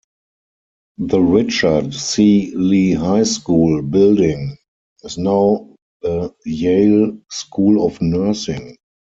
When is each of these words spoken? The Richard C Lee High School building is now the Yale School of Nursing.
The 0.97 1.19
Richard 1.21 1.93
C 1.93 2.51
Lee 2.55 2.93
High 2.93 3.21
School 3.21 3.83
building 3.83 4.57
is 5.03 5.19
now 5.19 5.75
the 6.01 6.33
Yale 6.43 7.19
School 7.29 7.85
of 7.85 8.01
Nursing. 8.01 8.77